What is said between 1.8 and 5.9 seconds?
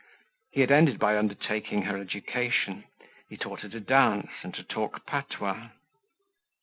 her education: he taught her to dance and to talk patois.